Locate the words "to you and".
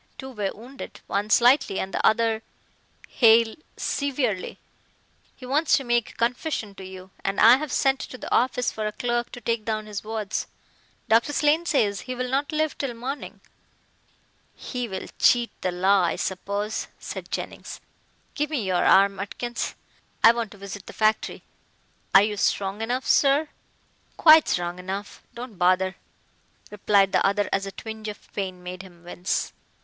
6.73-7.39